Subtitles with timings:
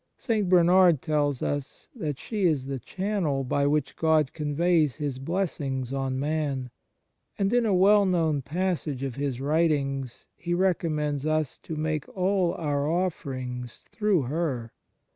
[0.17, 0.49] St.
[0.49, 6.19] Bernard tells us that she is the channel by which God conveys His blessings on
[6.19, 6.71] man,
[7.37, 12.55] and in a well known passage of his writings he recommends us to make all
[12.55, 14.73] our offerings through her.